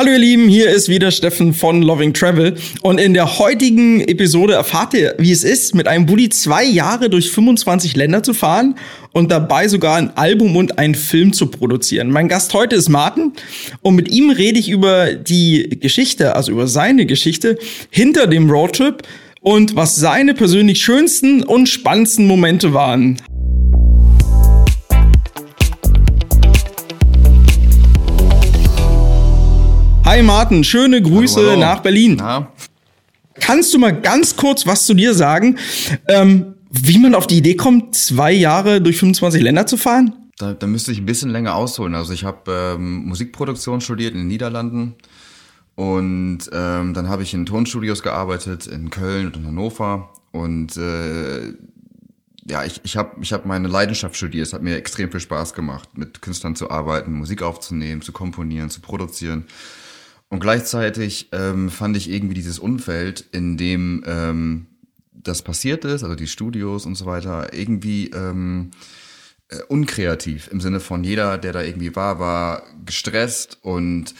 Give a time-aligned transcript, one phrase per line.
[0.00, 4.54] Hallo ihr Lieben, hier ist wieder Steffen von Loving Travel und in der heutigen Episode
[4.54, 8.76] erfahrt ihr, wie es ist, mit einem Bulli zwei Jahre durch 25 Länder zu fahren
[9.12, 12.10] und dabei sogar ein Album und einen Film zu produzieren.
[12.10, 13.32] Mein Gast heute ist Martin
[13.82, 17.58] und mit ihm rede ich über die Geschichte, also über seine Geschichte
[17.90, 19.02] hinter dem Roadtrip
[19.42, 23.18] und was seine persönlich schönsten und spannendsten Momente waren.
[30.10, 31.60] Hi Martin, schöne Grüße hallo, hallo.
[31.60, 32.16] nach Berlin.
[32.18, 32.52] Na?
[33.34, 35.56] Kannst du mal ganz kurz was zu dir sagen,
[36.08, 40.14] ähm, wie man auf die Idee kommt, zwei Jahre durch 25 Länder zu fahren?
[40.36, 41.94] Da, da müsste ich ein bisschen länger ausholen.
[41.94, 44.96] Also ich habe ähm, Musikproduktion studiert in den Niederlanden
[45.76, 51.52] und ähm, dann habe ich in Tonstudios gearbeitet in Köln und in Hannover und äh,
[52.48, 54.48] ja, ich, ich habe ich hab meine Leidenschaft studiert.
[54.48, 58.70] Es hat mir extrem viel Spaß gemacht, mit Künstlern zu arbeiten, Musik aufzunehmen, zu komponieren,
[58.70, 59.46] zu produzieren.
[60.30, 64.66] Und gleichzeitig ähm, fand ich irgendwie dieses Umfeld, in dem ähm,
[65.12, 68.70] das passiert ist, also die Studios und so weiter, irgendwie ähm,
[69.48, 70.48] äh, unkreativ.
[70.52, 74.14] Im Sinne von jeder, der da irgendwie war, war gestresst und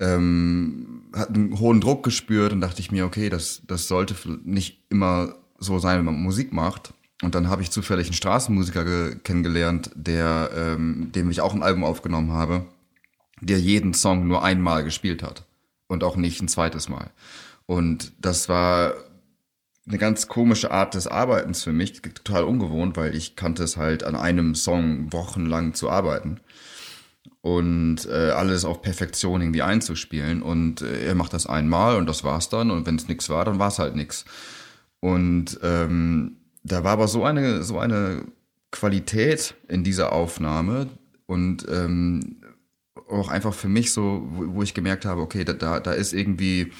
[0.00, 4.84] ähm, hat einen hohen Druck gespürt und dachte ich mir, okay, das, das sollte nicht
[4.88, 6.94] immer so sein, wenn man Musik macht.
[7.22, 11.84] Und dann habe ich zufällig einen Straßenmusiker kennengelernt, der, ähm, dem ich auch ein Album
[11.84, 12.64] aufgenommen habe
[13.40, 15.44] der jeden Song nur einmal gespielt hat
[15.88, 17.10] und auch nicht ein zweites Mal.
[17.66, 18.94] Und das war
[19.86, 24.02] eine ganz komische Art des Arbeitens für mich, total ungewohnt, weil ich kannte es halt
[24.02, 26.40] an einem Song wochenlang zu arbeiten
[27.40, 30.42] und äh, alles auf Perfektion irgendwie einzuspielen.
[30.42, 32.72] Und äh, er macht das einmal und das war's dann.
[32.72, 34.24] Und wenn es nichts war, dann war es halt nichts.
[34.98, 38.24] Und ähm, da war aber so eine so eine
[38.72, 40.88] Qualität in dieser Aufnahme
[41.26, 42.38] und ähm,
[43.08, 46.12] auch einfach für mich so, wo, wo ich gemerkt habe, okay, da, da, da ist
[46.12, 46.72] irgendwie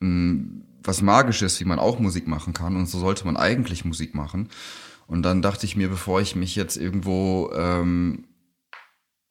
[0.00, 3.84] mh, hm, was Magisches, wie man auch Musik machen kann und so sollte man eigentlich
[3.84, 4.50] Musik machen.
[5.06, 8.24] Und dann dachte ich mir, bevor ich mich jetzt irgendwo ähm,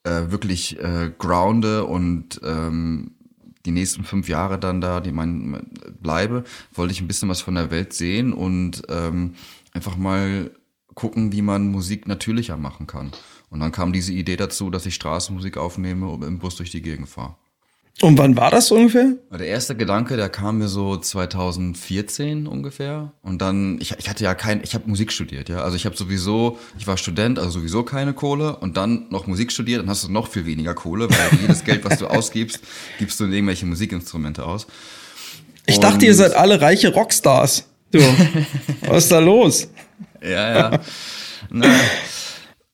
[0.03, 3.11] äh, wirklich äh, grounde und ähm,
[3.65, 5.69] die nächsten fünf Jahre dann da, die mein
[6.01, 9.35] bleibe, wollte ich ein bisschen was von der Welt sehen und ähm,
[9.71, 10.51] einfach mal
[10.95, 13.11] gucken, wie man Musik natürlicher machen kann.
[13.49, 16.81] Und dann kam diese Idee dazu, dass ich Straßenmusik aufnehme und im Bus durch die
[16.81, 17.35] Gegend fahre.
[18.01, 19.13] Und wann war das ungefähr?
[19.31, 23.13] Der erste Gedanke, der kam mir so 2014 ungefähr.
[23.21, 25.59] Und dann, ich, ich hatte ja kein, ich habe Musik studiert, ja.
[25.59, 29.51] Also ich habe sowieso, ich war Student, also sowieso keine Kohle und dann noch Musik
[29.51, 32.61] studiert, dann hast du noch viel weniger Kohle, weil jedes Geld, was du ausgibst,
[32.97, 34.65] gibst du in irgendwelche Musikinstrumente aus.
[35.67, 37.69] Ich und dachte, ihr seid alle reiche Rockstars.
[37.91, 37.99] Du,
[38.87, 39.69] was ist da los?
[40.23, 40.79] Ja, ja.
[41.49, 41.67] Na,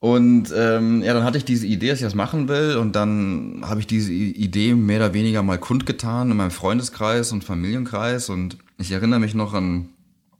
[0.01, 2.77] und ähm, ja, dann hatte ich diese Idee, dass ich das machen will.
[2.77, 7.43] Und dann habe ich diese Idee mehr oder weniger mal kundgetan in meinem Freundeskreis und
[7.43, 8.29] Familienkreis.
[8.29, 9.89] Und ich erinnere mich noch an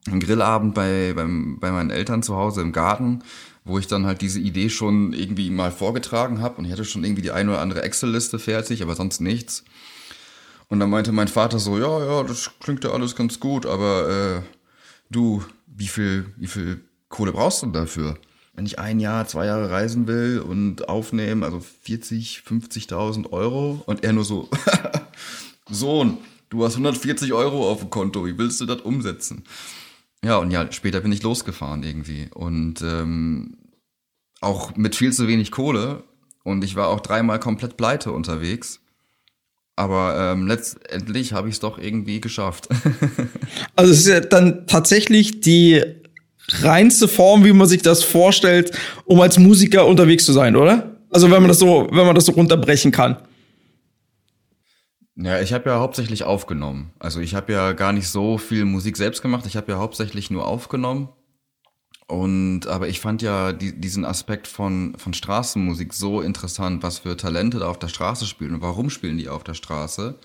[0.08, 3.19] einen Grillabend bei, beim, bei meinen Eltern zu Hause im Garten,
[3.66, 6.56] wo ich dann halt diese Idee schon irgendwie mal vorgetragen habe.
[6.56, 9.66] Und ich hatte schon irgendwie die eine oder andere Excel-Liste fertig, aber sonst nichts.
[10.69, 14.08] Und dann meinte mein Vater so, ja, ja, das klingt ja alles ganz gut, aber
[14.38, 14.42] äh,
[15.09, 18.18] du, wie viel, wie viel Kohle brauchst du dafür?
[18.59, 24.03] wenn ich ein Jahr, zwei Jahre reisen will und aufnehmen, also 40, 50.000 Euro und
[24.03, 24.50] er nur so,
[25.69, 26.18] Sohn,
[26.50, 29.46] du hast 140 Euro auf dem Konto, wie willst du das umsetzen?
[30.25, 33.56] Ja, und ja, später bin ich losgefahren irgendwie und ähm,
[34.42, 36.03] auch mit viel zu wenig Kohle
[36.44, 38.81] und ich war auch dreimal komplett pleite unterwegs.
[39.78, 42.68] Aber ähm, letztendlich habe ich es doch irgendwie geschafft.
[43.78, 45.81] also es ist ja dann tatsächlich die
[46.62, 48.72] reinste Form, wie man sich das vorstellt,
[49.06, 50.96] um als Musiker unterwegs zu sein, oder?
[51.10, 53.18] Also wenn man das so, wenn man das so runterbrechen kann.
[55.16, 56.92] Ja, ich habe ja hauptsächlich aufgenommen.
[57.00, 59.46] Also ich habe ja gar nicht so viel Musik selbst gemacht.
[59.46, 61.10] Ich habe ja hauptsächlich nur aufgenommen.
[62.08, 67.18] Und aber ich fand ja die, diesen Aspekt von von Straßenmusik so interessant, was für
[67.18, 70.18] Talente da auf der Straße spielen und warum spielen die auf der Straße.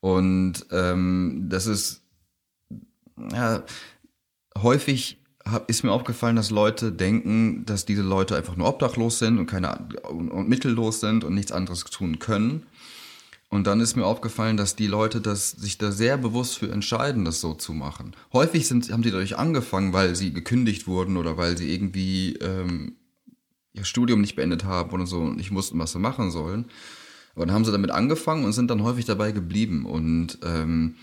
[0.00, 2.02] Und ähm, das ist
[3.32, 3.62] ja
[4.60, 5.23] häufig
[5.66, 9.78] ist mir aufgefallen, dass Leute denken, dass diese Leute einfach nur obdachlos sind und keine
[10.08, 12.64] und mittellos sind und nichts anderes tun können.
[13.50, 17.24] Und dann ist mir aufgefallen, dass die Leute das, sich da sehr bewusst für entscheiden,
[17.24, 18.16] das so zu machen.
[18.32, 22.96] Häufig sind, haben die dadurch angefangen, weil sie gekündigt wurden oder weil sie irgendwie ähm,
[23.72, 26.64] ihr Studium nicht beendet haben oder so und nicht wussten, was sie machen sollen.
[27.34, 29.86] Aber dann haben sie damit angefangen und sind dann häufig dabei geblieben.
[29.86, 30.96] Und ähm,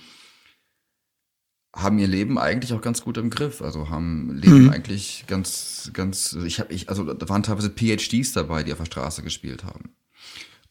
[1.73, 3.62] haben ihr Leben eigentlich auch ganz gut im Griff.
[3.62, 4.69] Also haben Leben mhm.
[4.69, 8.85] eigentlich ganz, ganz, ich habe, ich, also da waren teilweise PhDs dabei, die auf der
[8.85, 9.95] Straße gespielt haben.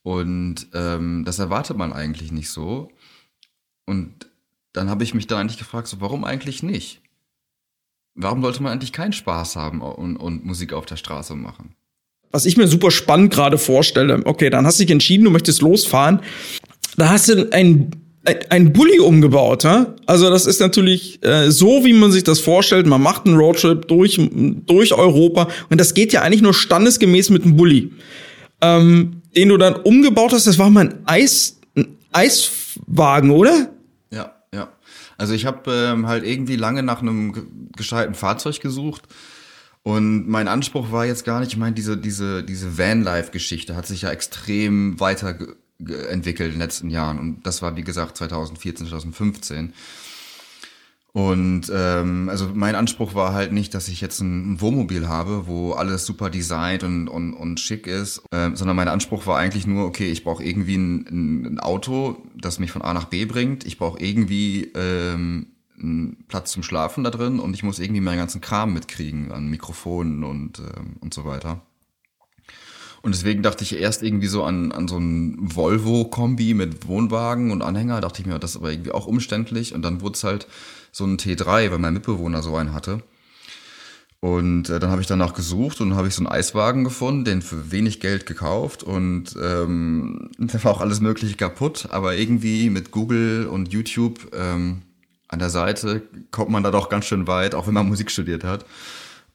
[0.03, 2.91] Und ähm, das erwartet man eigentlich nicht so.
[3.87, 4.31] Und
[4.73, 7.01] dann habe ich mich dann eigentlich gefragt, so, warum eigentlich nicht?
[8.15, 11.75] Warum sollte man eigentlich keinen Spaß haben und, und Musik auf der Straße machen?
[12.31, 15.63] Was ich mir super spannend gerade vorstelle, okay, dann hast du dich entschieden, du möchtest
[15.63, 16.21] losfahren.
[16.97, 17.91] Da hast du ein
[18.25, 19.95] ein Bulli umgebaut, ja?
[20.07, 22.87] Also das ist natürlich äh, so, wie man sich das vorstellt.
[22.87, 24.21] Man macht einen Roadtrip durch
[24.67, 27.93] durch Europa und das geht ja eigentlich nur standesgemäß mit einem Bulli,
[28.61, 30.47] ähm, den du dann umgebaut hast.
[30.47, 33.71] Das war mal ein Eis ein Eiswagen, oder?
[34.13, 34.69] Ja, ja.
[35.17, 39.03] Also ich habe ähm, halt irgendwie lange nach einem gescheiten Fahrzeug gesucht.
[39.83, 44.03] Und mein Anspruch war jetzt gar nicht, ich meine, diese, diese, diese Vanlife-Geschichte hat sich
[44.03, 45.39] ja extrem weiter
[46.11, 47.19] entwickelt in den letzten Jahren.
[47.19, 49.73] Und das war, wie gesagt, 2014, 2015.
[51.13, 55.73] Und ähm, also mein Anspruch war halt nicht, dass ich jetzt ein Wohnmobil habe, wo
[55.73, 59.87] alles super designt und, und, und schick ist, ähm, sondern mein Anspruch war eigentlich nur,
[59.87, 63.67] okay, ich brauche irgendwie ein, ein Auto, das mich von A nach B bringt.
[63.67, 65.49] Ich brauche irgendwie ähm,
[65.81, 69.49] einen Platz zum Schlafen da drin und ich muss irgendwie meinen ganzen Kram mitkriegen an
[69.49, 71.61] Mikrofonen und, ähm, und so weiter.
[73.03, 77.63] Und deswegen dachte ich erst irgendwie so an, an so ein Volvo-Kombi mit Wohnwagen und
[77.63, 78.01] Anhänger.
[78.01, 79.75] Dachte ich mir, das ist aber irgendwie auch umständlich.
[79.75, 80.47] Und dann wurde es halt
[80.93, 83.03] so ein T3, weil mein Mitbewohner so einen hatte.
[84.21, 87.41] Und äh, dann habe ich danach gesucht und habe ich so einen Eiswagen gefunden, den
[87.41, 92.91] für wenig Geld gekauft und ähm, da war auch alles Mögliche kaputt, aber irgendwie mit
[92.91, 94.83] Google und YouTube ähm,
[95.29, 96.03] an der Seite
[96.33, 98.67] kommt man da doch ganz schön weit, auch wenn man Musik studiert hat.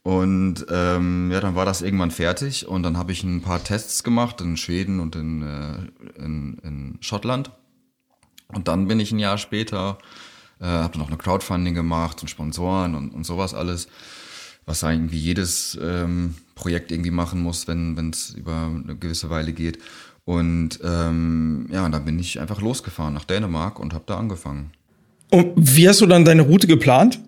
[0.06, 4.04] Und ähm, ja, dann war das irgendwann fertig und dann habe ich ein paar Tests
[4.04, 7.50] gemacht in Schweden und in, äh, in, in Schottland.
[8.50, 9.98] Und dann bin ich ein Jahr später,
[10.62, 13.88] äh, habe noch eine Crowdfunding gemacht und Sponsoren und, und sowas alles,
[14.68, 19.80] was irgendwie jedes ähm, Projekt irgendwie machen muss, wenn es über eine gewisse Weile geht.
[20.24, 24.70] Und ähm, ja, und dann bin ich einfach losgefahren nach Dänemark und habe da angefangen.
[25.32, 27.20] Und wie hast du dann deine Route geplant?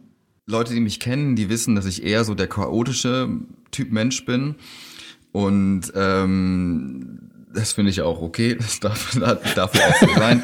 [0.49, 3.29] Leute, die mich kennen, die wissen, dass ich eher so der chaotische
[3.71, 4.55] Typ Mensch bin.
[5.33, 7.19] Und ähm,
[7.53, 8.55] das finde ich auch okay.
[8.55, 10.41] Das darf, das darf auch so sein.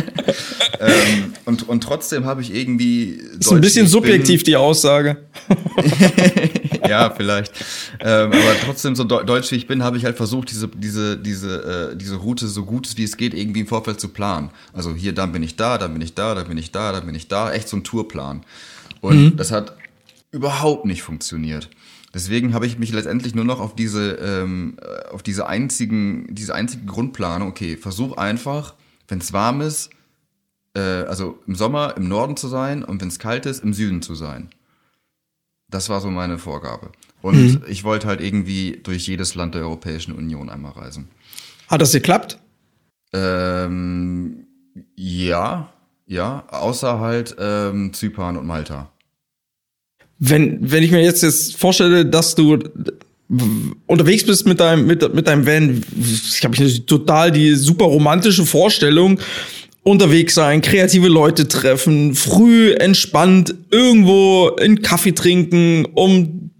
[0.80, 3.20] ähm, und, und trotzdem habe ich irgendwie.
[3.40, 4.52] Ist ein bisschen subjektiv, bin.
[4.52, 5.16] die Aussage.
[6.88, 7.52] ja, vielleicht.
[7.98, 11.90] Ähm, aber trotzdem, so deutsch wie ich bin, habe ich halt versucht, diese, diese, diese,
[11.92, 14.50] äh, diese Route so gut wie es geht, irgendwie im Vorfeld zu planen.
[14.72, 17.06] Also hier, dann bin ich da, dann bin ich da, dann bin ich da, dann
[17.06, 17.52] bin ich da.
[17.52, 18.44] Echt so ein Tourplan.
[19.00, 19.36] Und mhm.
[19.36, 19.76] das hat
[20.30, 21.70] überhaupt nicht funktioniert.
[22.14, 26.54] Deswegen habe ich mich letztendlich nur noch auf diese, ähm, äh, auf diese einzigen, diese
[26.54, 28.74] einzige Grundplanung, okay, versuch einfach,
[29.08, 29.90] wenn es warm ist,
[30.74, 34.02] äh, also im Sommer im Norden zu sein und wenn es kalt ist, im Süden
[34.02, 34.48] zu sein.
[35.68, 36.90] Das war so meine Vorgabe.
[37.22, 37.62] Und mhm.
[37.68, 41.08] ich wollte halt irgendwie durch jedes Land der Europäischen Union einmal reisen.
[41.68, 42.38] Hat das geklappt?
[43.12, 44.46] Ähm,
[44.94, 45.72] ja,
[46.06, 48.90] ja, außer halt ähm, Zypern und Malta.
[50.18, 52.58] Wenn, wenn ich mir jetzt, jetzt vorstelle, dass du
[53.86, 59.18] unterwegs bist mit deinem, mit, mit deinem Van, ich habe total die super romantische Vorstellung,
[59.82, 66.50] unterwegs sein, kreative Leute treffen, früh entspannt irgendwo einen Kaffee trinken, um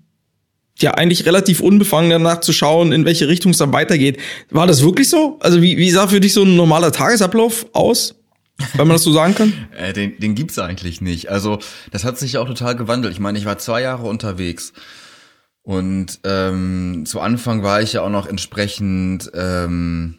[0.78, 4.18] ja eigentlich relativ unbefangen danach zu schauen, in welche Richtung es dann weitergeht.
[4.50, 5.38] War das wirklich so?
[5.40, 8.14] Also wie, wie sah für dich so ein normaler Tagesablauf aus?
[8.74, 9.52] Wenn man das so sagen kann?
[9.76, 11.30] äh, den, den gibt's eigentlich nicht.
[11.30, 11.58] Also
[11.90, 13.12] das hat sich auch total gewandelt.
[13.12, 14.72] Ich meine, ich war zwei Jahre unterwegs
[15.66, 20.18] und ähm, zu Anfang war ich ja auch noch entsprechend ähm,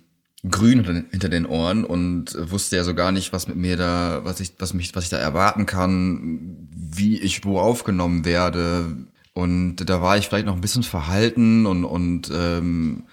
[0.50, 4.42] grün hinter den Ohren und wusste ja so gar nicht, was mit mir da, was
[4.42, 9.08] ich, was mich, was ich da erwarten kann, wie ich wo aufgenommen werde.
[9.34, 13.04] Und da war ich vielleicht noch ein bisschen verhalten und und ähm,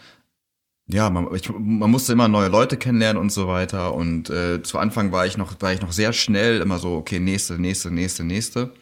[0.87, 3.95] ja, man, ich, man musste immer neue Leute kennenlernen und so weiter.
[3.95, 7.21] Und äh, zu Anfang war ich noch, war ich noch sehr schnell, immer so, okay,
[7.21, 8.73] nächste, nächste, nächste, nächste.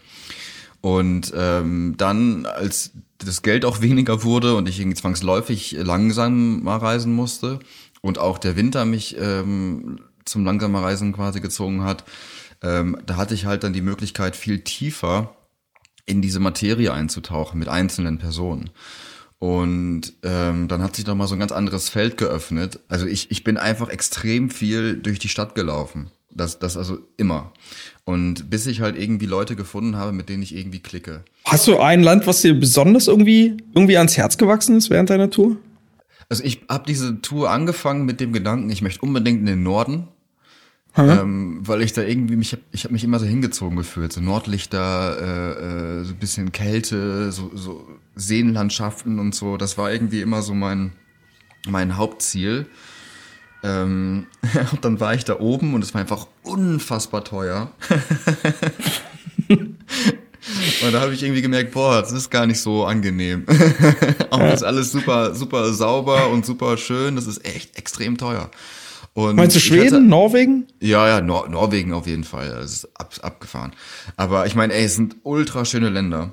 [0.80, 6.78] Und ähm, dann, als das Geld auch weniger wurde und ich irgendwie zwangsläufig langsam mal
[6.78, 7.60] reisen musste
[8.00, 12.04] und auch der Winter mich ähm, zum langsamer Reisen quasi gezogen hat,
[12.62, 15.36] ähm, da hatte ich halt dann die Möglichkeit, viel tiefer
[16.04, 18.70] in diese Materie einzutauchen mit einzelnen Personen.
[19.42, 22.78] Und ähm, dann hat sich noch mal so ein ganz anderes Feld geöffnet.
[22.86, 26.12] Also ich, ich bin einfach extrem viel durch die Stadt gelaufen.
[26.30, 27.52] Das, das also immer.
[28.04, 31.24] Und bis ich halt irgendwie Leute gefunden habe, mit denen ich irgendwie klicke.
[31.44, 35.28] Hast du ein Land, was dir besonders irgendwie, irgendwie ans Herz gewachsen ist während deiner
[35.28, 35.56] Tour?
[36.28, 40.06] Also ich habe diese Tour angefangen mit dem Gedanken, ich möchte unbedingt in den Norden.
[40.94, 45.16] Ähm, weil ich da irgendwie mich ich habe mich immer so hingezogen gefühlt, so Nordlichter,
[45.18, 49.56] äh, äh, so ein bisschen Kälte, so, so Seenlandschaften und so.
[49.56, 50.92] Das war irgendwie immer so mein
[51.66, 52.66] mein Hauptziel.
[53.62, 54.26] Ähm,
[54.72, 57.72] und dann war ich da oben und es war einfach unfassbar teuer.
[59.48, 59.78] und
[60.92, 63.46] da habe ich irgendwie gemerkt, boah, das ist gar nicht so angenehm.
[64.30, 67.16] Auch das ist alles super, super sauber und super schön.
[67.16, 68.50] Das ist echt extrem teuer.
[69.14, 70.66] Und Meinst du Schweden, hatte, Norwegen?
[70.80, 72.48] Ja, ja, Nor Norwegen auf jeden Fall.
[72.48, 73.72] Das ist ab, abgefahren.
[74.16, 76.32] Aber ich meine, ey, es sind ultra schöne Länder.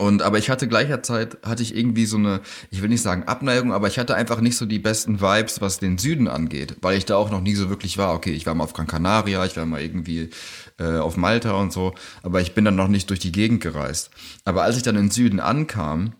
[0.00, 3.70] Und aber ich hatte gleicherzeit hatte ich irgendwie so eine, ich will nicht sagen Abneigung,
[3.70, 7.04] aber ich hatte einfach nicht so die besten Vibes, was den Süden angeht, weil ich
[7.04, 8.14] da auch noch nie so wirklich war.
[8.14, 10.30] Okay, ich war mal auf Gran Canaria, ich war mal irgendwie
[10.78, 11.92] äh, auf Malta und so,
[12.22, 14.08] aber ich bin dann noch nicht durch die Gegend gereist.
[14.46, 16.14] Aber als ich dann im Süden ankam,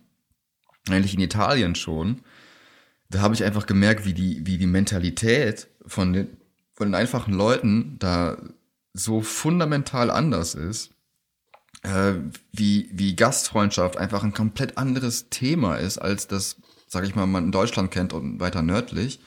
[0.91, 2.21] eigentlich in Italien schon,
[3.11, 6.37] da habe ich einfach gemerkt, wie die wie die Mentalität von den
[6.73, 8.39] von den einfachen Leuten da
[8.95, 10.91] so fundamental anders ist
[11.83, 12.15] äh,
[12.53, 17.45] wie, wie Gastfreundschaft einfach ein komplett anderes Thema ist, als das, sag ich mal, man
[17.45, 19.21] in Deutschland kennt und weiter nördlich.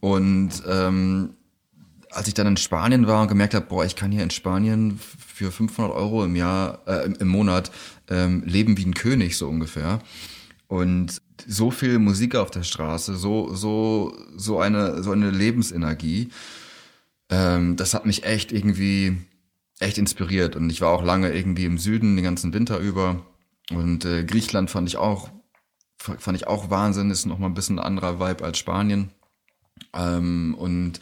[0.00, 1.34] Und ähm,
[2.10, 4.98] als ich dann in Spanien war und gemerkt habe, boah, ich kann hier in Spanien
[4.98, 7.70] für 500 Euro im Jahr, äh, im, Monat
[8.08, 10.00] ähm, leben wie ein König so ungefähr.
[10.66, 16.30] Und so viel Musik auf der Straße, so so so eine so eine Lebensenergie,
[17.30, 19.16] ähm, das hat mich echt irgendwie
[19.80, 20.56] echt inspiriert.
[20.56, 23.24] Und ich war auch lange irgendwie im Süden den ganzen Winter über.
[23.70, 25.30] Und äh, Griechenland fand ich auch,
[25.98, 29.10] fand ich auch Wahnsinn, ist nochmal ein bisschen ein anderer Vibe als Spanien.
[29.94, 31.00] Ähm, und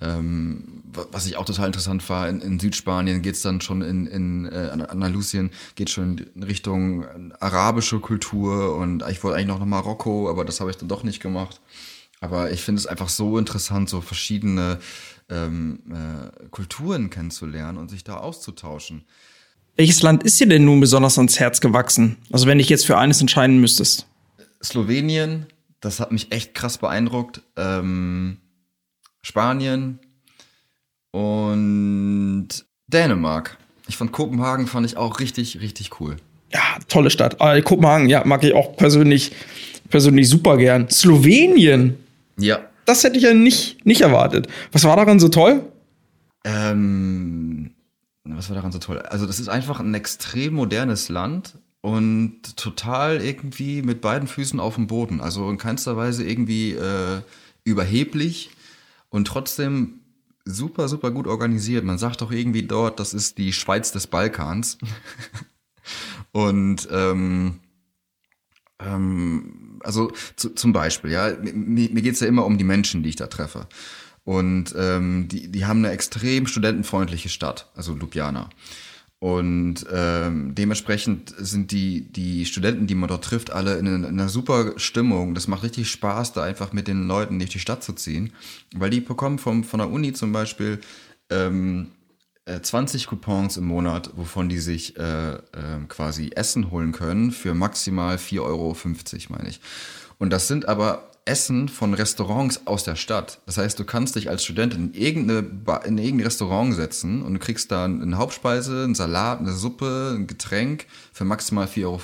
[0.00, 4.46] ähm, was ich auch total interessant war, in, in Südspanien geht's dann schon in, in
[4.46, 7.06] äh, Andalusien, geht schon in Richtung
[7.38, 11.04] arabische Kultur und ich wollte eigentlich noch nach Marokko, aber das habe ich dann doch
[11.04, 11.60] nicht gemacht.
[12.20, 14.78] Aber ich finde es einfach so interessant, so verschiedene
[15.30, 19.04] ähm, äh, Kulturen kennenzulernen und sich da auszutauschen.
[19.76, 22.18] Welches Land ist dir denn nun besonders ans Herz gewachsen?
[22.30, 24.06] Also wenn ich jetzt für eines entscheiden müsstest.
[24.62, 25.46] Slowenien,
[25.80, 27.40] das hat mich echt krass beeindruckt.
[27.56, 28.38] Ähm,
[29.22, 29.98] Spanien
[31.12, 32.48] und
[32.88, 33.58] Dänemark.
[33.88, 36.16] Ich fand Kopenhagen fand ich auch richtig, richtig cool.
[36.52, 37.40] Ja, tolle Stadt.
[37.40, 39.32] Ah, Kopenhagen, ja, mag ich auch persönlich,
[39.88, 40.88] persönlich super gern.
[40.88, 41.96] Slowenien.
[42.38, 44.48] Ja, das hätte ich ja nicht, nicht erwartet.
[44.72, 45.64] Was war daran so toll?
[46.44, 47.72] Ähm,
[48.24, 48.98] was war daran so toll?
[48.98, 54.74] Also, das ist einfach ein extrem modernes Land und total irgendwie mit beiden Füßen auf
[54.74, 55.20] dem Boden.
[55.20, 57.22] Also in keinster Weise irgendwie äh,
[57.64, 58.50] überheblich
[59.10, 60.00] und trotzdem
[60.44, 61.84] super, super gut organisiert.
[61.84, 64.78] Man sagt doch irgendwie dort, das ist die Schweiz des Balkans.
[66.32, 67.60] und ähm,
[68.78, 73.02] ähm, also zu, zum Beispiel, ja, mir, mir geht es ja immer um die Menschen,
[73.02, 73.66] die ich da treffe.
[74.24, 78.50] Und ähm, die, die haben eine extrem studentenfreundliche Stadt, also Ljubljana.
[79.20, 84.30] Und ähm, dementsprechend sind die, die Studenten, die man dort trifft, alle in, in einer
[84.30, 85.34] super Stimmung.
[85.34, 88.32] Das macht richtig Spaß, da einfach mit den Leuten durch die Stadt zu ziehen.
[88.74, 90.80] Weil die bekommen vom, von der Uni zum Beispiel
[91.28, 91.88] ähm,
[92.46, 95.38] 20 äh, Coupons im Monat, wovon die sich äh, äh,
[95.88, 98.74] quasi Essen holen können für maximal 4,50 Euro,
[99.28, 99.60] meine ich.
[100.16, 103.40] Und das sind aber Essen von Restaurants aus der Stadt.
[103.46, 105.38] Das heißt, du kannst dich als Student in, irgendeine
[105.86, 110.26] in irgendein Restaurant setzen und du kriegst da eine Hauptspeise, einen Salat, eine Suppe, ein
[110.26, 112.00] Getränk für maximal 4,50 Euro.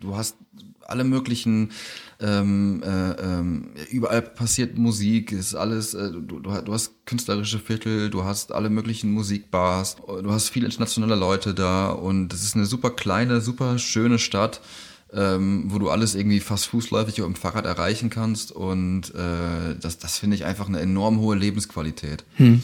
[0.00, 0.36] Du hast
[0.80, 1.70] alle möglichen,
[2.18, 8.24] ähm, äh, ähm, überall passiert Musik, ist alles, äh, du, du hast künstlerische Viertel, du
[8.24, 12.90] hast alle möglichen Musikbars, du hast viele internationale Leute da und es ist eine super
[12.90, 14.60] kleine, super schöne Stadt.
[15.14, 20.18] Ähm, wo du alles irgendwie fast fußläufig im Fahrrad erreichen kannst und äh, das, das
[20.18, 22.24] finde ich einfach eine enorm hohe Lebensqualität.
[22.36, 22.62] Hm.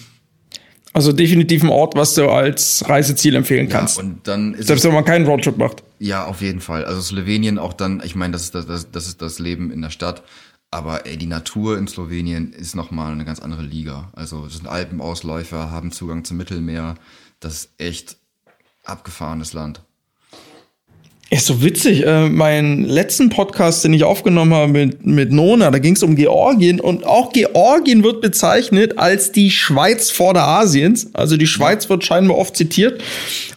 [0.95, 3.99] Also definitiv ein Ort, was du als Reiseziel empfehlen kannst.
[3.99, 5.85] Ja, und dann ist Selbst wenn man keinen Roadtrip macht.
[5.99, 6.85] Ja, auf jeden Fall.
[6.85, 9.83] Also Slowenien auch dann, ich meine, das ist das, das, das ist das Leben in
[9.83, 10.23] der Stadt.
[10.71, 14.11] Aber ey, die Natur in Slowenien ist nochmal eine ganz andere Liga.
[14.15, 16.97] Also es sind Alpenausläufer, haben Zugang zum Mittelmeer.
[17.41, 18.17] Das ist echt
[18.85, 19.83] abgefahrenes Land.
[21.31, 22.07] Ist so witzig.
[22.07, 26.17] Äh, mein letzten Podcast, den ich aufgenommen habe mit, mit Nona, da ging es um
[26.17, 31.15] Georgien und auch Georgien wird bezeichnet als die Schweiz Vorderasiens.
[31.15, 33.03] Also die Schweiz wird scheinbar oft zitiert.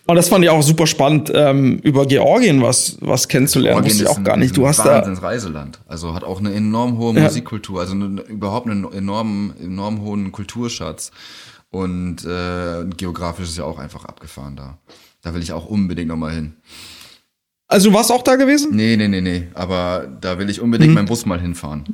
[0.05, 3.83] Und das fand ich auch super spannend, ähm, über Georgien was, was kennenzulernen.
[3.83, 4.57] Georgien Wusste ich auch gar nicht.
[4.57, 4.99] Du hast da.
[4.99, 5.79] Reiseland.
[5.87, 7.21] Also hat auch eine enorm hohe ja.
[7.23, 11.11] Musikkultur, also eine, überhaupt einen enormen, enorm hohen Kulturschatz.
[11.69, 14.77] Und äh, geografisch ist ja auch einfach abgefahren da.
[15.21, 16.55] Da will ich auch unbedingt nochmal hin.
[17.71, 18.75] Also du warst auch da gewesen?
[18.75, 19.43] Nee, nee, nee, nee.
[19.53, 20.95] Aber da will ich unbedingt hm.
[20.95, 21.85] meinen Bus mal hinfahren.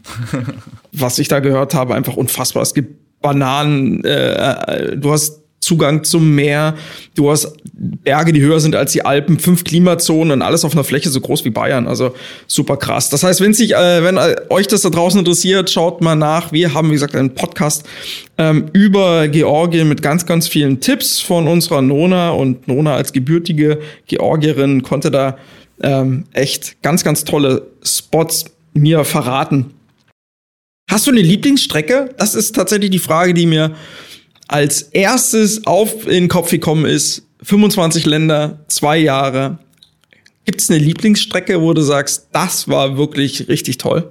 [0.92, 2.64] Was ich da gehört habe, einfach unfassbar.
[2.64, 6.76] Es gibt Bananen, äh, du hast Zugang zum Meer,
[7.14, 10.84] du hast Berge, die höher sind als die Alpen, fünf Klimazonen und alles auf einer
[10.84, 11.88] Fläche so groß wie Bayern.
[11.88, 12.16] Also
[12.48, 13.10] super krass.
[13.10, 16.52] Das heißt, wenn sich, äh, wenn äh, euch das da draußen interessiert, schaut mal nach.
[16.52, 17.86] Wir haben, wie gesagt, einen Podcast
[18.40, 23.80] ähm, über Georgien mit ganz, ganz vielen Tipps von unserer Nona und Nona als gebürtige
[24.08, 25.38] Georgierin konnte da
[25.82, 29.74] ähm, echt ganz, ganz tolle Spots mir verraten.
[30.90, 32.16] Hast du eine Lieblingsstrecke?
[32.18, 33.76] Das ist tatsächlich die Frage, die mir
[34.48, 37.24] als erstes auf in den Kopf gekommen ist.
[37.44, 39.60] 25 Länder, zwei Jahre.
[40.46, 44.10] Gibt es eine Lieblingsstrecke, wo du sagst, das war wirklich richtig toll?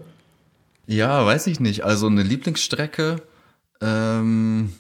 [0.87, 1.85] Ja, weiß ich nicht.
[1.85, 3.23] Also eine Lieblingsstrecke.
[3.81, 4.73] Ähm,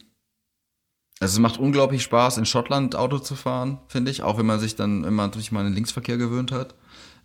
[1.18, 4.22] also es macht unglaublich Spaß, in Schottland Auto zu fahren, finde ich.
[4.22, 6.74] Auch wenn man sich dann immer durch mal den Linksverkehr gewöhnt hat.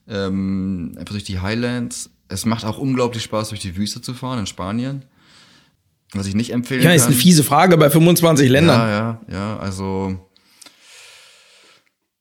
[0.08, 2.10] Ähm, einfach durch die Highlands.
[2.30, 5.04] Es macht auch unglaublich Spaß, durch die Wüste zu fahren in Spanien.
[6.14, 6.96] Was ich nicht empfehlen ja, kann.
[6.96, 8.80] ist eine fiese Frage bei 25 Ländern.
[8.80, 9.58] Ja, ja, ja.
[9.58, 10.30] Also,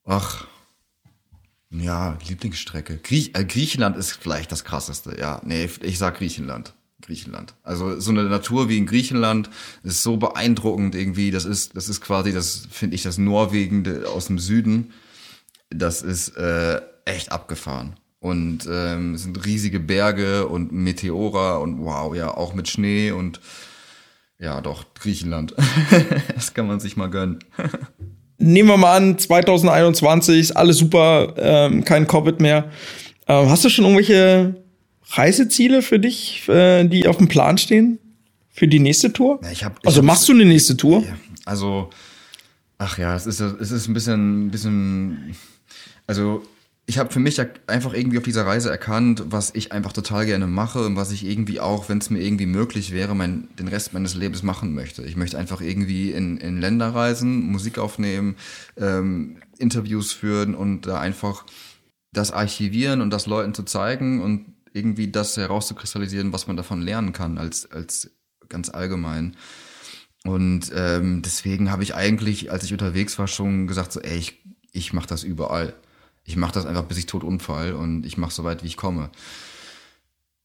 [0.04, 0.46] ach,
[1.70, 2.98] ja, Lieblingsstrecke.
[2.98, 5.16] Griech, äh, Griechenland ist vielleicht das krasseste.
[5.18, 6.74] Ja, nee, ich sag Griechenland.
[7.00, 7.54] Griechenland.
[7.62, 9.50] Also so eine Natur wie in Griechenland
[9.82, 11.30] ist so beeindruckend irgendwie.
[11.30, 14.92] Das ist, das ist quasi das, finde ich, das Norwegen aus dem Süden.
[15.70, 17.94] Das ist äh, echt abgefahren.
[18.20, 23.40] Und ähm, es sind riesige Berge und Meteora und wow, ja, auch mit Schnee und
[24.38, 25.54] ja, doch, Griechenland.
[26.34, 27.38] das kann man sich mal gönnen.
[28.38, 32.70] Nehmen wir mal an, 2021 ist alles super, ähm, kein Covid mehr.
[33.26, 34.59] Ähm, hast du schon irgendwelche
[35.10, 37.98] Reiseziele für dich, äh, die auf dem Plan stehen?
[38.50, 39.40] Für die nächste Tour?
[39.42, 41.02] Ja, ich hab, ich also machst du eine nächste Tour?
[41.02, 41.90] Ja, also,
[42.78, 45.36] ach ja, es ist, es ist ein bisschen, ein bisschen,
[46.06, 46.42] also
[46.90, 50.48] ich habe für mich einfach irgendwie auf dieser Reise erkannt, was ich einfach total gerne
[50.48, 53.92] mache und was ich irgendwie auch, wenn es mir irgendwie möglich wäre, mein, den Rest
[53.92, 55.04] meines Lebens machen möchte.
[55.04, 58.34] Ich möchte einfach irgendwie in, in Länder reisen, Musik aufnehmen,
[58.76, 61.46] ähm, Interviews führen und da einfach
[62.12, 67.12] das archivieren und das Leuten zu zeigen und irgendwie das herauszukristallisieren, was man davon lernen
[67.12, 68.10] kann, als, als
[68.48, 69.36] ganz allgemein.
[70.24, 74.42] Und ähm, deswegen habe ich eigentlich, als ich unterwegs war, schon gesagt, so, ey, ich,
[74.72, 75.74] ich mache das überall
[76.30, 78.76] ich mache das einfach, bis ich tot unfall und ich mache so weit, wie ich
[78.76, 79.10] komme.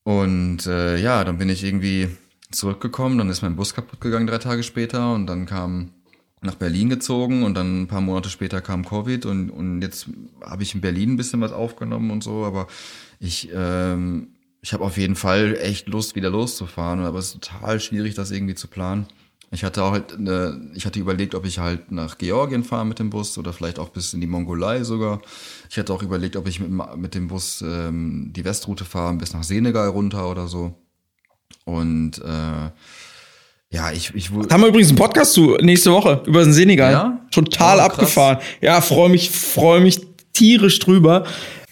[0.04, 2.10] Und äh, ja, dann bin ich irgendwie
[2.52, 5.92] zurückgekommen, dann ist mein Bus kaputt gegangen drei Tage später und dann kam
[6.46, 10.08] nach Berlin gezogen und dann ein paar Monate später kam Covid und, und jetzt
[10.42, 12.68] habe ich in Berlin ein bisschen was aufgenommen und so, aber
[13.20, 14.30] ich, ähm,
[14.62, 18.32] ich habe auf jeden Fall echt Lust, wieder loszufahren, aber es ist total schwierig, das
[18.32, 19.08] irgendwie zu planen.
[19.52, 23.00] Ich hatte auch halt, eine, ich hatte überlegt, ob ich halt nach Georgien fahre mit
[23.00, 25.22] dem Bus oder vielleicht auch bis in die Mongolei sogar.
[25.70, 29.34] Ich hatte auch überlegt, ob ich mit, mit dem Bus ähm, die Westroute fahre bis
[29.34, 30.74] nach Senegal runter oder so.
[31.64, 32.70] Und äh,
[33.76, 36.92] ja, ich, ich Da haben wir übrigens einen Podcast zu nächste Woche über den Senegal.
[36.92, 37.20] Ja?
[37.32, 38.38] Total oh, abgefahren.
[38.62, 40.00] Ja, freue mich, freue mich
[40.34, 41.26] tierisch drüber.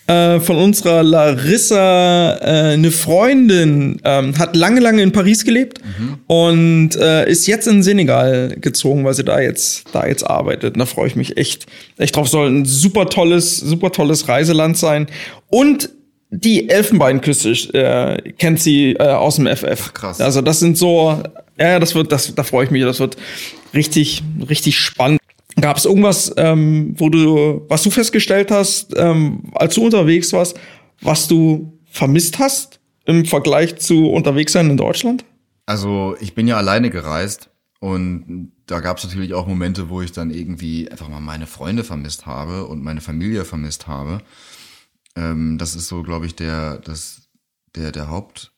[0.06, 6.18] Äh, von unserer Larissa, äh, eine Freundin, ähm, hat lange, lange in Paris gelebt mhm.
[6.28, 10.74] und äh, ist jetzt in Senegal gezogen, weil sie da jetzt, da jetzt arbeitet.
[10.74, 12.28] Und da freue ich mich echt, echt drauf.
[12.28, 15.08] Soll ein super tolles, super tolles Reiseland sein.
[15.50, 15.90] Und
[16.32, 19.86] die Elfenbeinküste äh, kennt sie äh, aus dem FF.
[19.88, 20.20] Ach, krass.
[20.20, 21.24] Also das sind so,
[21.58, 22.84] ja, das wird, das, da freue ich mich.
[22.84, 23.18] Das wird
[23.74, 25.20] richtig, richtig spannend.
[25.60, 30.60] Gab es irgendwas, ähm, wo du, was du festgestellt hast, ähm, als du unterwegs warst,
[31.02, 35.26] was du vermisst hast im Vergleich zu unterwegs sein in Deutschland?
[35.66, 40.12] Also ich bin ja alleine gereist und da gab es natürlich auch Momente, wo ich
[40.12, 44.22] dann irgendwie einfach mal meine Freunde vermisst habe und meine Familie vermisst habe.
[45.16, 47.30] Ähm, das ist so, glaube ich, der, das,
[47.76, 48.53] der, der Haupt,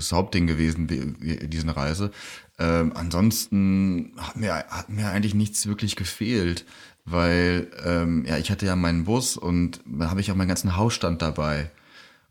[0.00, 0.86] das Hauptding gewesen,
[1.20, 2.10] diese Reise.
[2.58, 6.66] Ähm, ansonsten hat mir, hat mir eigentlich nichts wirklich gefehlt,
[7.04, 10.76] weil ähm, ja, ich hatte ja meinen Bus und da habe ich auch meinen ganzen
[10.76, 11.70] Hausstand dabei.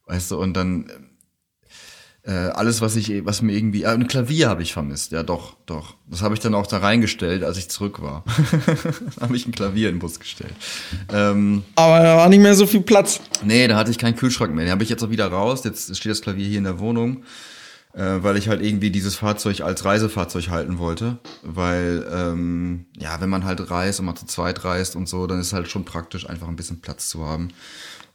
[0.05, 0.89] Weißt du, und dann
[2.23, 5.55] äh, alles, was ich, was mir irgendwie, äh, ein Klavier habe ich vermisst, ja doch,
[5.65, 5.95] doch.
[6.07, 8.23] Das habe ich dann auch da reingestellt, als ich zurück war.
[9.21, 10.53] habe ich ein Klavier in den Bus gestellt.
[11.11, 13.21] Ähm, Aber da war nicht mehr so viel Platz.
[13.43, 14.65] Nee, da hatte ich keinen Kühlschrank mehr.
[14.65, 15.63] Den habe ich jetzt auch wieder raus.
[15.63, 17.23] Jetzt steht das Klavier hier in der Wohnung
[17.93, 21.19] äh, weil ich halt irgendwie dieses Fahrzeug als Reisefahrzeug halten wollte.
[21.43, 25.39] Weil, ähm, ja, wenn man halt reist und mal zu zweit reist und so, dann
[25.39, 27.49] ist halt schon praktisch, einfach ein bisschen Platz zu haben.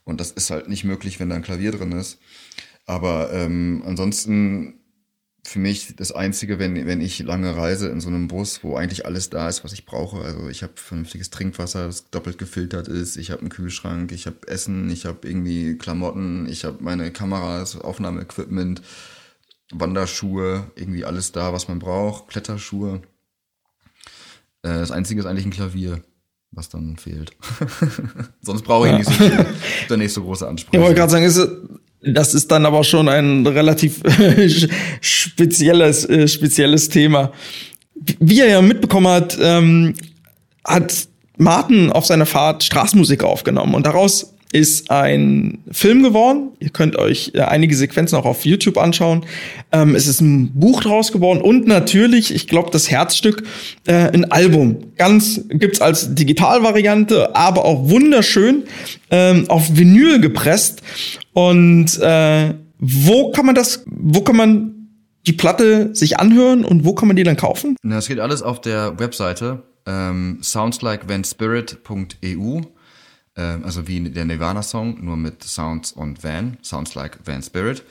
[0.05, 2.19] Und das ist halt nicht möglich, wenn da ein Klavier drin ist.
[2.87, 4.81] Aber ähm, ansonsten
[5.47, 9.05] für mich das Einzige, wenn, wenn ich lange reise in so einem Bus, wo eigentlich
[9.05, 10.23] alles da ist, was ich brauche.
[10.23, 14.49] Also ich habe vernünftiges Trinkwasser, das doppelt gefiltert ist, ich habe einen Kühlschrank, ich habe
[14.49, 18.81] Essen, ich habe irgendwie Klamotten, ich habe meine Kameras, Aufnahmeequipment,
[19.72, 23.00] Wanderschuhe, irgendwie alles da, was man braucht, Kletterschuhe.
[24.62, 26.03] Äh, das Einzige ist eigentlich ein Klavier,
[26.50, 27.33] was dann fehlt.
[28.40, 28.98] Sonst brauche ich ja.
[28.98, 29.46] nicht so viel.
[29.88, 30.77] Der nächste große Ansprüche.
[30.77, 31.40] Ich wollte gerade sagen, ist,
[32.03, 34.03] das ist dann aber schon ein relativ
[35.00, 37.33] spezielles, äh, spezielles Thema.
[37.94, 39.94] Wie er ja mitbekommen hat, ähm,
[40.64, 46.53] hat Martin auf seiner Fahrt Straßenmusik aufgenommen und daraus ist ein Film geworden.
[46.61, 49.27] Ihr könnt euch äh, einige Sequenzen auch auf YouTube anschauen.
[49.73, 53.43] Ähm, es ist ein Buch draus geworden und natürlich, ich glaube, das Herzstück,
[53.87, 54.93] äh, ein Album.
[54.97, 58.62] Ganz gibt's als Digitalvariante, aber auch wunderschön
[59.11, 60.83] ähm, auf Vinyl gepresst.
[61.33, 64.71] Und äh, wo kann man das, wo kann man
[65.27, 67.75] die Platte sich anhören und wo kann man die dann kaufen?
[67.83, 72.67] Das geht alles auf der Webseite ähm, soundslikvanspirit.eu ähm,
[73.37, 77.85] also wie der Nirvana-Song, nur mit Sounds und Van, Sounds like Van Spirit.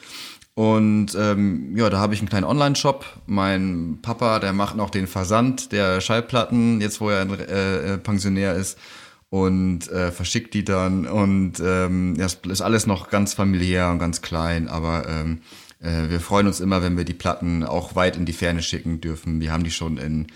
[0.54, 3.04] Und ähm, ja, da habe ich einen kleinen Online-Shop.
[3.26, 8.54] Mein Papa, der macht noch den Versand der Schallplatten, jetzt wo er äh, äh, Pensionär
[8.54, 8.78] ist
[9.30, 11.06] und äh, verschickt die dann.
[11.06, 15.40] Und ähm, das ist alles noch ganz familiär und ganz klein, aber ähm,
[15.80, 19.00] äh, wir freuen uns immer, wenn wir die Platten auch weit in die Ferne schicken
[19.00, 19.40] dürfen.
[19.40, 20.28] Wir haben die schon in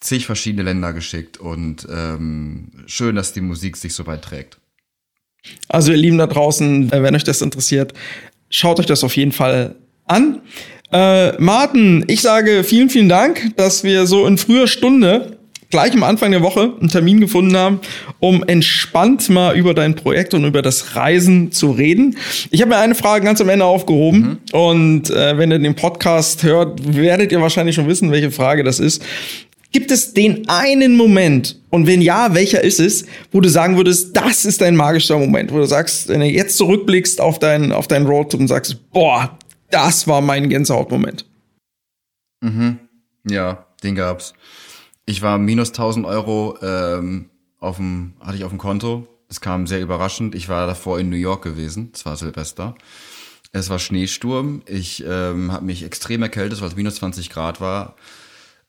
[0.00, 4.58] zig verschiedene Länder geschickt und ähm, schön, dass die Musik sich so weit trägt.
[5.68, 7.92] Also ihr Lieben da draußen, äh, wenn euch das interessiert,
[8.48, 10.40] schaut euch das auf jeden Fall an.
[10.92, 15.38] Äh, Martin, ich sage vielen, vielen Dank, dass wir so in früher Stunde
[15.70, 17.80] gleich am Anfang der Woche einen Termin gefunden haben,
[18.18, 22.16] um entspannt mal über dein Projekt und über das Reisen zu reden.
[22.50, 24.38] Ich habe mir eine Frage ganz am Ende aufgehoben mhm.
[24.52, 28.80] und äh, wenn ihr den Podcast hört, werdet ihr wahrscheinlich schon wissen, welche Frage das
[28.80, 29.02] ist.
[29.72, 34.16] Gibt es den einen Moment, und wenn ja, welcher ist es, wo du sagen würdest,
[34.16, 37.86] das ist dein magischer Moment, wo du sagst, wenn du jetzt zurückblickst auf deinen auf
[37.86, 39.38] dein Roadtrip und sagst, boah,
[39.70, 41.24] das war mein Gänsehautmoment.
[42.40, 42.78] Mhm.
[43.28, 44.34] Ja, den gab's.
[45.06, 47.30] Ich war minus 1000 Euro ähm,
[47.60, 49.06] auf dem, hatte ich auf dem Konto.
[49.28, 50.34] Es kam sehr überraschend.
[50.34, 51.92] Ich war davor in New York gewesen.
[51.94, 52.74] Es war Silvester.
[53.52, 54.62] Es war Schneesturm.
[54.66, 57.94] Ich ähm, habe mich extrem erkältet, weil es minus 20 Grad war.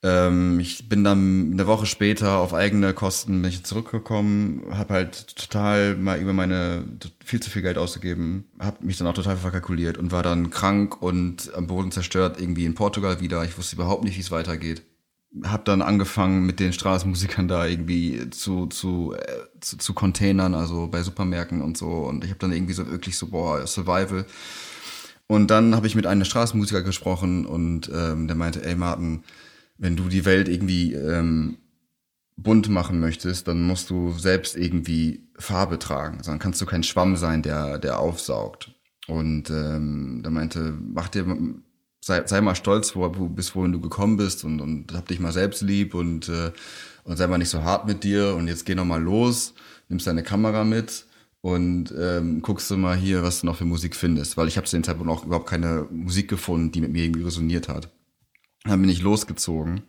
[0.03, 5.35] Ähm, ich bin dann eine Woche später auf eigene Kosten bin ich zurückgekommen, habe halt
[5.35, 6.85] total mal über meine
[7.23, 11.01] viel zu viel Geld ausgegeben, habe mich dann auch total verkalkuliert und war dann krank
[11.01, 13.43] und am Boden zerstört irgendwie in Portugal wieder.
[13.45, 14.81] Ich wusste überhaupt nicht, wie es weitergeht.
[15.43, 20.87] Hab dann angefangen mit den Straßenmusikern da irgendwie zu zu äh, zu, zu Containern, also
[20.87, 24.25] bei Supermärkten und so und ich habe dann irgendwie so wirklich so boah Survival.
[25.27, 29.23] Und dann habe ich mit einem Straßenmusiker gesprochen und ähm, der meinte, ey Martin,
[29.82, 31.58] wenn du die Welt irgendwie ähm,
[32.38, 36.20] bunt machen möchtest, dann musst du selbst irgendwie Farbe tragen.
[36.24, 38.76] Dann kannst du kein Schwamm sein, der, der aufsaugt.
[39.08, 41.26] Und ähm, da meinte, mach dir,
[42.00, 45.20] sei, sei mal stolz, wo, wo, bis wohin du gekommen bist und, und hab dich
[45.20, 46.52] mal selbst lieb und, äh,
[47.04, 49.56] und sei mal nicht so hart mit dir und jetzt geh noch mal los,
[49.89, 51.08] nimmst deine Kamera mit
[51.41, 54.38] und ähm, guckst du mal hier, was du noch für Musik findest.
[54.38, 57.24] Weil ich habe zu dem Zeitpunkt auch überhaupt keine Musik gefunden, die mit mir irgendwie
[57.24, 57.89] resoniert hat.
[58.63, 59.82] Dann bin ich losgezogen.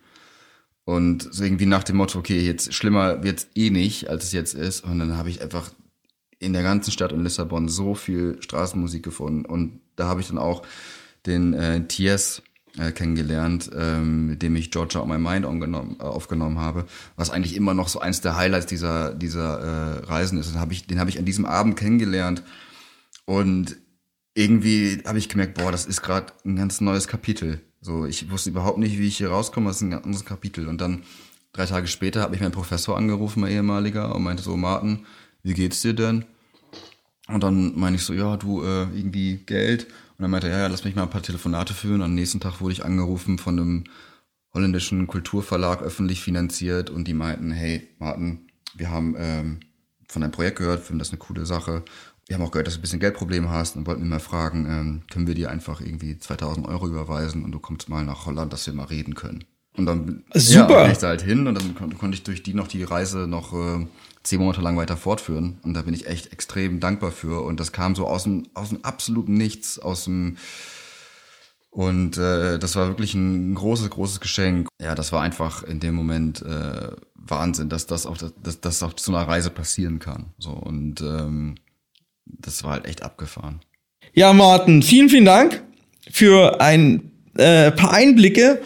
[0.85, 4.55] Und so irgendwie nach dem Motto, okay, jetzt schlimmer wird's eh nicht, als es jetzt
[4.55, 4.83] ist.
[4.83, 5.71] Und dann habe ich einfach
[6.39, 9.45] in der ganzen Stadt in Lissabon so viel Straßenmusik gefunden.
[9.45, 10.63] Und da habe ich dann auch
[11.25, 12.43] den äh, TS
[12.79, 17.55] äh, kennengelernt, ähm, mit dem ich Georgia on My Mind äh, aufgenommen habe, was eigentlich
[17.55, 20.51] immer noch so eins der Highlights dieser, dieser äh, Reisen ist.
[20.51, 22.43] Den habe ich, den hab ich an diesem Abend kennengelernt.
[23.25, 23.77] Und
[24.35, 27.61] irgendwie habe ich gemerkt, boah, das ist gerade ein ganz neues Kapitel.
[27.85, 29.67] So, ich wusste überhaupt nicht, wie ich hier rauskomme.
[29.67, 30.69] Das ist ein anderes Kapitel.
[30.69, 31.03] Und dann
[31.53, 35.05] drei Tage später hat mich mein Professor angerufen, mein ehemaliger, und meinte so, Martin,
[35.43, 36.25] wie geht's dir denn?
[37.27, 39.85] Und dann meine ich so, ja, du, äh, irgendwie Geld.
[39.85, 41.97] Und dann meinte er, ja, lass mich mal ein paar Telefonate führen.
[41.97, 43.85] Und am nächsten Tag wurde ich angerufen von einem
[44.55, 46.89] holländischen Kulturverlag, öffentlich finanziert.
[46.89, 49.61] Und die meinten, hey, Martin, wir haben ähm,
[50.09, 51.85] von deinem Projekt gehört, finden das eine coole Sache
[52.33, 55.03] wir haben auch gehört, dass du ein bisschen Geldprobleme hast und wollten immer fragen, ähm,
[55.11, 58.65] können wir dir einfach irgendwie 2000 Euro überweisen und du kommst mal nach Holland, dass
[58.65, 59.45] wir mal reden können.
[59.77, 60.71] Und dann Super.
[60.71, 62.85] Ja, bin ich da halt hin und dann kon konnte ich durch die noch die
[62.85, 63.87] Reise noch äh,
[64.23, 65.59] zehn Monate lang weiter fortführen.
[65.63, 67.45] Und da bin ich echt extrem dankbar für.
[67.45, 70.39] Und das kam so aus dem, aus dem absoluten Nichts, aus dem
[71.69, 74.69] und äh, das war wirklich ein großes, großes Geschenk.
[74.81, 78.93] Ja, das war einfach in dem Moment äh, Wahnsinn, dass das auch, dass das auf
[78.99, 80.35] so einer Reise passieren kann.
[80.39, 81.55] So und ähm,
[82.27, 83.61] das war halt echt abgefahren.
[84.15, 85.63] Ja, Martin, vielen, vielen Dank
[86.11, 88.61] für ein äh, paar Einblicke,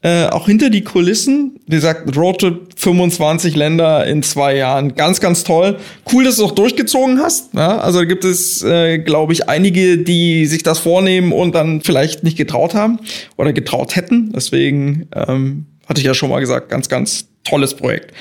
[0.00, 1.58] äh, auch hinter die Kulissen.
[1.66, 4.94] Wie gesagt, Roadtrip 25 Länder in zwei Jahren.
[4.94, 5.78] Ganz, ganz toll.
[6.12, 7.54] Cool, dass du auch durchgezogen hast.
[7.54, 7.78] Ja?
[7.78, 12.22] Also da gibt es, äh, glaube ich, einige, die sich das vornehmen und dann vielleicht
[12.22, 13.00] nicht getraut haben
[13.36, 14.32] oder getraut hätten.
[14.32, 18.12] Deswegen ähm, hatte ich ja schon mal gesagt, ganz, ganz tolles Projekt.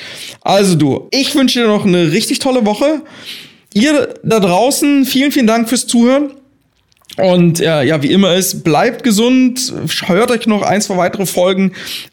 [0.41, 3.03] Also du, ich wünsche dir noch eine richtig tolle Woche.
[3.73, 6.31] Ihr da draußen, vielen, vielen Dank fürs Zuhören.
[7.17, 9.73] Und ja, ja, wie immer ist, bleibt gesund,
[10.05, 11.71] hört euch noch ein, zwei weitere Folgen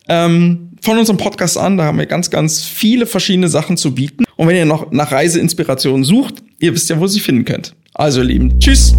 [0.08, 1.76] ähm, von unserem Podcast an.
[1.76, 4.24] Da haben wir ganz, ganz viele verschiedene Sachen zu bieten.
[4.36, 7.74] Und wenn ihr noch nach Reiseinspirationen sucht, ihr wisst ja, wo ihr sie finden könnt.
[7.92, 8.94] Also, ihr Lieben, tschüss.